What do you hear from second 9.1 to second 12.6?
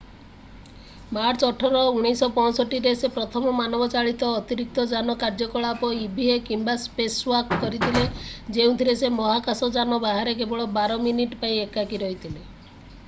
ମହାକାଶଯାନ ବାହାରେ କେବଳ ବାର ମିନିଟ୍ ପାଇଁ ଏକାକୀ ରହିଥିଲେ।